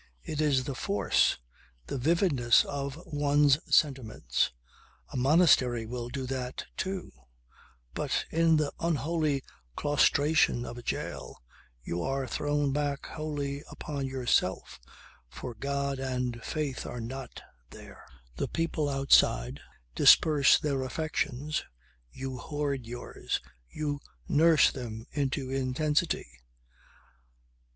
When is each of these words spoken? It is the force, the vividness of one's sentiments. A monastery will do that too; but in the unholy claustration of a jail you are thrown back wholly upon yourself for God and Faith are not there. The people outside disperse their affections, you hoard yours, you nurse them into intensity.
It 0.23 0.41
is 0.41 0.63
the 0.63 0.73
force, 0.73 1.37
the 1.85 1.99
vividness 1.99 2.65
of 2.65 2.99
one's 3.05 3.59
sentiments. 3.69 4.51
A 5.13 5.15
monastery 5.15 5.85
will 5.85 6.09
do 6.09 6.25
that 6.25 6.65
too; 6.75 7.11
but 7.93 8.25
in 8.31 8.57
the 8.57 8.71
unholy 8.79 9.43
claustration 9.75 10.65
of 10.65 10.79
a 10.79 10.81
jail 10.81 11.43
you 11.83 12.01
are 12.01 12.25
thrown 12.25 12.73
back 12.73 13.05
wholly 13.05 13.61
upon 13.69 14.07
yourself 14.07 14.79
for 15.29 15.53
God 15.53 15.99
and 15.99 16.41
Faith 16.43 16.83
are 16.87 16.99
not 16.99 17.43
there. 17.69 18.03
The 18.37 18.47
people 18.47 18.89
outside 18.89 19.59
disperse 19.93 20.57
their 20.57 20.81
affections, 20.81 21.63
you 22.11 22.39
hoard 22.39 22.87
yours, 22.87 23.39
you 23.69 23.99
nurse 24.27 24.71
them 24.71 25.05
into 25.11 25.51
intensity. 25.51 26.25